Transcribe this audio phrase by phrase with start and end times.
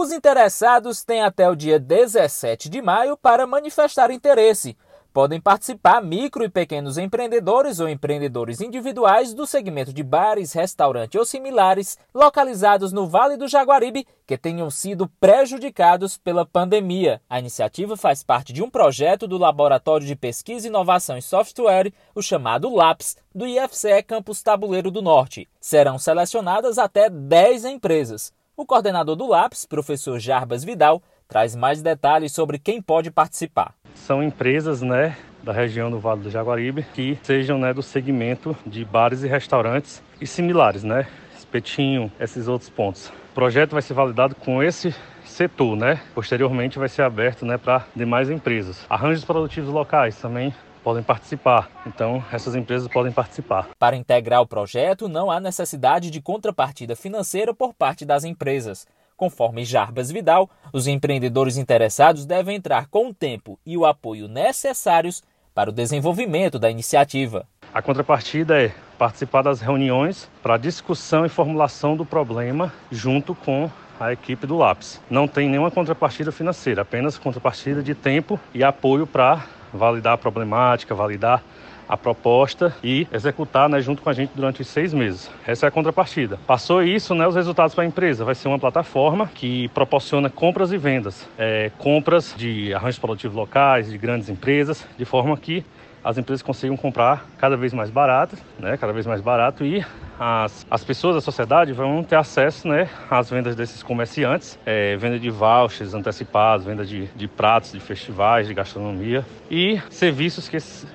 [0.00, 4.74] Os interessados têm até o dia 17 de maio para manifestar interesse.
[5.12, 11.26] Podem participar micro e pequenos empreendedores ou empreendedores individuais do segmento de bares, restaurantes ou
[11.26, 17.20] similares localizados no Vale do Jaguaribe que tenham sido prejudicados pela pandemia.
[17.28, 22.22] A iniciativa faz parte de um projeto do Laboratório de Pesquisa, Inovação e Software, o
[22.22, 25.46] chamado LAPS, do IFCE Campus Tabuleiro do Norte.
[25.60, 28.32] Serão selecionadas até 10 empresas.
[28.60, 33.72] O coordenador do LAPS, professor Jarbas Vidal, traz mais detalhes sobre quem pode participar
[34.10, 38.84] são empresas, né, da região do Vale do Jaguaribe que sejam, né, do segmento de
[38.84, 41.06] bares e restaurantes e similares, né,
[41.38, 43.08] espetinho, esses outros pontos.
[43.30, 46.00] O projeto vai ser validado com esse setor, né?
[46.14, 48.84] Posteriormente vai ser aberto, né, para demais empresas.
[48.90, 50.52] Arranjos produtivos locais também
[50.82, 51.70] podem participar.
[51.86, 53.68] Então, essas empresas podem participar.
[53.78, 58.86] Para integrar o projeto, não há necessidade de contrapartida financeira por parte das empresas.
[59.16, 65.22] Conforme Jarbas Vidal, os empreendedores interessados devem entrar com o tempo e o apoio necessários
[65.54, 67.46] para o desenvolvimento da iniciativa.
[67.72, 74.12] A contrapartida é participar das reuniões para discussão e formulação do problema junto com a
[74.12, 75.00] equipe do LAPS.
[75.10, 80.94] Não tem nenhuma contrapartida financeira, apenas contrapartida de tempo e apoio para validar a problemática,
[80.94, 81.42] validar
[81.90, 85.28] a proposta e executar né, junto com a gente durante seis meses.
[85.44, 86.38] Essa é a contrapartida.
[86.46, 88.24] Passou isso, né, os resultados para a empresa.
[88.24, 91.28] Vai ser uma plataforma que proporciona compras e vendas.
[91.36, 95.64] É, compras de arranjos produtivos locais, de grandes empresas, de forma que
[96.02, 99.84] as empresas consigam comprar cada vez mais barato, né, cada vez mais barato e
[100.18, 105.18] as, as pessoas da sociedade vão ter acesso né, às vendas desses comerciantes, é, venda
[105.18, 110.86] de vouchers antecipados, venda de, de pratos de festivais, de gastronomia e serviços que esses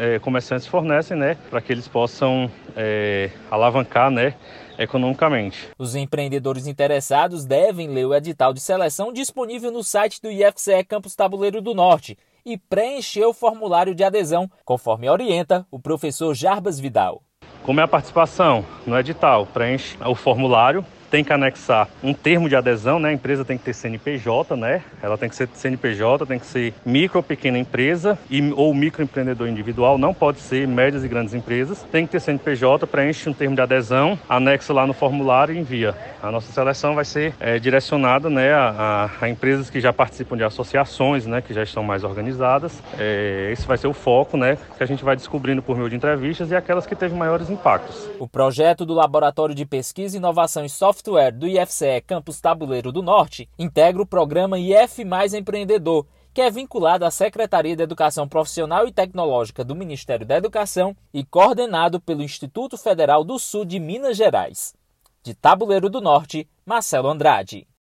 [0.00, 4.34] é, comerciantes fornecem, né, para que eles possam é, alavancar, né,
[4.78, 5.68] economicamente.
[5.78, 11.14] Os empreendedores interessados devem ler o edital de seleção disponível no site do IFCE Campus
[11.14, 17.22] Tabuleiro do Norte e preencher o formulário de adesão, conforme orienta o professor Jarbas Vidal.
[17.62, 19.46] Como é a participação no edital?
[19.46, 23.10] Preenche o formulário tem que anexar um termo de adesão, né?
[23.10, 24.82] A empresa tem que ter CNPJ, né?
[25.00, 29.46] Ela tem que ser CNPJ, tem que ser micro ou pequena empresa e, ou microempreendedor
[29.46, 31.86] individual, não pode ser médias e grandes empresas.
[31.92, 35.94] Tem que ter CNPJ, preenche um termo de adesão, anexa lá no formulário e envia.
[36.20, 40.42] A nossa seleção vai ser é, direcionada, né, a, a, empresas que já participam de
[40.42, 42.82] associações, né, que já estão mais organizadas.
[42.98, 45.94] É, esse vai ser o foco, né, que a gente vai descobrindo por meio de
[45.94, 48.08] entrevistas e aquelas que teve maiores impactos.
[48.18, 53.02] O projeto do Laboratório de Pesquisa, Inovação e Software Software do IFCE Campus Tabuleiro do
[53.02, 58.88] Norte integra o programa IF Mais Empreendedor, que é vinculado à Secretaria de Educação Profissional
[58.88, 64.16] e Tecnológica do Ministério da Educação e coordenado pelo Instituto Federal do Sul de Minas
[64.16, 64.74] Gerais.
[65.22, 67.66] De Tabuleiro do Norte, Marcelo Andrade.